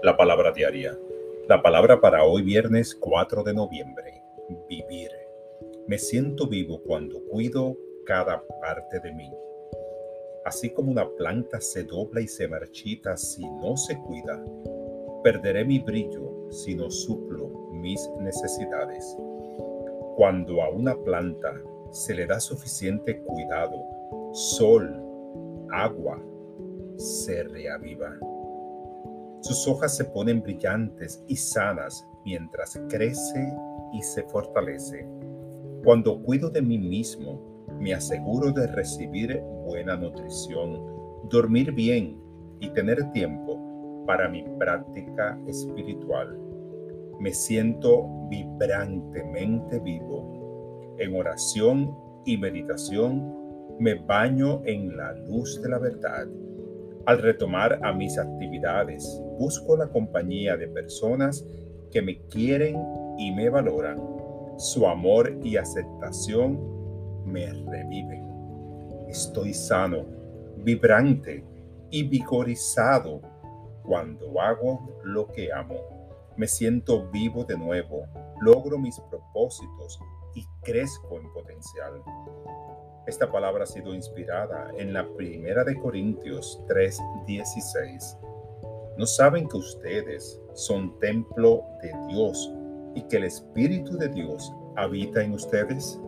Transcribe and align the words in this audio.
La 0.00 0.16
palabra 0.16 0.52
diaria. 0.52 0.96
La 1.48 1.60
palabra 1.60 2.00
para 2.00 2.24
hoy 2.24 2.42
viernes 2.42 2.94
4 2.94 3.42
de 3.42 3.52
noviembre. 3.52 4.22
Vivir. 4.68 5.10
Me 5.88 5.98
siento 5.98 6.46
vivo 6.46 6.80
cuando 6.86 7.20
cuido 7.24 7.76
cada 8.06 8.44
parte 8.60 9.00
de 9.00 9.12
mí. 9.12 9.28
Así 10.44 10.70
como 10.70 10.92
una 10.92 11.08
planta 11.16 11.60
se 11.60 11.82
dobla 11.82 12.20
y 12.20 12.28
se 12.28 12.46
marchita 12.46 13.16
si 13.16 13.44
no 13.44 13.76
se 13.76 13.98
cuida, 13.98 14.40
perderé 15.24 15.64
mi 15.64 15.80
brillo 15.80 16.48
si 16.50 16.76
no 16.76 16.92
suplo 16.92 17.48
mis 17.72 18.08
necesidades. 18.20 19.16
Cuando 20.16 20.62
a 20.62 20.70
una 20.70 20.96
planta 20.96 21.60
se 21.90 22.14
le 22.14 22.26
da 22.26 22.38
suficiente 22.38 23.20
cuidado, 23.22 23.76
sol, 24.32 25.02
agua, 25.72 26.22
se 26.96 27.42
reaviva. 27.42 28.16
Sus 29.40 29.68
hojas 29.68 29.96
se 29.96 30.04
ponen 30.04 30.42
brillantes 30.42 31.22
y 31.28 31.36
sanas 31.36 32.06
mientras 32.24 32.80
crece 32.88 33.52
y 33.92 34.02
se 34.02 34.24
fortalece. 34.24 35.06
Cuando 35.84 36.20
cuido 36.22 36.50
de 36.50 36.60
mí 36.60 36.76
mismo, 36.76 37.40
me 37.78 37.94
aseguro 37.94 38.50
de 38.50 38.66
recibir 38.66 39.40
buena 39.64 39.96
nutrición, 39.96 40.82
dormir 41.30 41.72
bien 41.72 42.20
y 42.58 42.70
tener 42.70 43.12
tiempo 43.12 44.04
para 44.06 44.28
mi 44.28 44.42
práctica 44.58 45.38
espiritual. 45.46 46.36
Me 47.20 47.32
siento 47.32 48.08
vibrantemente 48.28 49.78
vivo. 49.78 50.96
En 50.98 51.14
oración 51.14 51.96
y 52.24 52.36
meditación 52.36 53.76
me 53.78 53.94
baño 53.94 54.62
en 54.64 54.96
la 54.96 55.12
luz 55.12 55.62
de 55.62 55.68
la 55.68 55.78
verdad 55.78 56.26
al 57.08 57.22
retomar 57.22 57.80
a 57.82 57.90
mis 57.94 58.18
actividades, 58.18 59.18
busco 59.38 59.78
la 59.78 59.88
compañía 59.88 60.58
de 60.58 60.68
personas 60.68 61.42
que 61.90 62.02
me 62.02 62.20
quieren 62.26 62.76
y 63.16 63.32
me 63.32 63.48
valoran. 63.48 63.98
Su 64.58 64.86
amor 64.86 65.34
y 65.42 65.56
aceptación 65.56 66.60
me 67.24 67.46
reviven. 67.46 68.28
Estoy 69.08 69.54
sano, 69.54 70.04
vibrante 70.58 71.46
y 71.90 72.02
vigorizado 72.02 73.22
cuando 73.84 74.38
hago 74.38 75.00
lo 75.02 75.28
que 75.28 75.50
amo. 75.50 75.97
Me 76.38 76.46
siento 76.46 77.10
vivo 77.10 77.42
de 77.42 77.58
nuevo, 77.58 78.06
logro 78.40 78.78
mis 78.78 79.00
propósitos 79.10 79.98
y 80.36 80.46
crezco 80.62 81.18
en 81.18 81.32
potencial. 81.32 82.00
Esta 83.08 83.28
palabra 83.28 83.64
ha 83.64 83.66
sido 83.66 83.92
inspirada 83.92 84.70
en 84.76 84.92
la 84.92 85.04
primera 85.16 85.64
de 85.64 85.76
Corintios 85.76 86.62
3:16. 86.68 88.18
¿No 88.96 89.04
saben 89.04 89.48
que 89.48 89.56
ustedes 89.56 90.40
son 90.54 90.96
templo 91.00 91.64
de 91.82 91.92
Dios 92.06 92.54
y 92.94 93.02
que 93.08 93.16
el 93.16 93.24
Espíritu 93.24 93.98
de 93.98 94.08
Dios 94.08 94.54
habita 94.76 95.24
en 95.24 95.32
ustedes? 95.32 96.00